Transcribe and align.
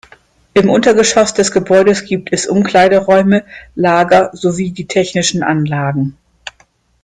Im 0.55 0.67
Untergeschoss 0.67 1.35
des 1.35 1.51
Gebäudes 1.51 2.05
gibt 2.05 2.33
es 2.33 2.47
Umkleideräume, 2.47 3.45
Lager 3.75 4.31
sowie 4.33 4.71
die 4.71 4.87
technischen 4.87 5.43
Anlagen. 5.43 6.17